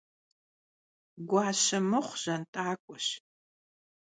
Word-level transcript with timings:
Guaşe 1.29 1.79
mıxhu 1.89 2.15
jant'ak'ueş, 2.23 3.07